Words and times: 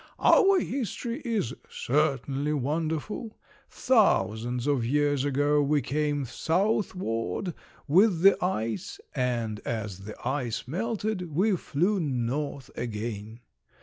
Our 0.17 0.59
history 0.59 1.21
is 1.23 1.53
certainly 1.69 2.53
wonderful! 2.53 3.37
Thousands 3.69 4.65
of 4.65 4.83
years 4.83 5.23
ago 5.23 5.61
we 5.61 5.83
came 5.83 6.25
southward 6.25 7.53
with 7.87 8.21
the 8.21 8.43
ice 8.43 8.99
and 9.13 9.59
as 9.63 9.99
the 9.99 10.15
ice 10.27 10.67
melted 10.67 11.29
we 11.35 11.55
flew 11.55 11.99
north 11.99 12.71
again. 12.75 13.41